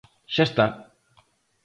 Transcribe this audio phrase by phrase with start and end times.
[0.35, 0.65] Xa está.